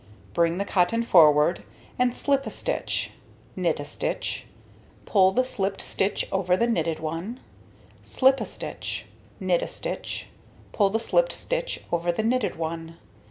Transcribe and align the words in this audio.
Bring 0.33 0.57
the 0.57 0.65
cotton 0.65 1.03
forward 1.03 1.61
and 1.99 2.15
slip 2.15 2.47
a 2.47 2.49
stitch, 2.49 3.11
knit 3.55 3.79
a 3.79 3.85
stitch, 3.85 4.47
pull 5.05 5.31
the 5.31 5.45
slipped 5.45 5.79
stitch 5.79 6.25
over 6.31 6.57
the 6.57 6.65
knitted 6.65 6.97
one, 6.99 7.39
slip 8.01 8.41
a 8.41 8.47
stitch, 8.47 9.05
knit 9.39 9.61
a 9.61 9.67
stitch, 9.67 10.25
pull 10.71 10.89
the 10.89 10.99
slipped 10.99 11.33
stitch 11.33 11.81
over 11.91 12.11
the 12.11 12.23
knitted 12.23 12.55
one. 12.55 12.97